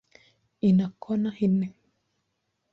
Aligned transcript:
Ina 0.67 0.87
kona 1.03 1.29
nne. 1.51 1.67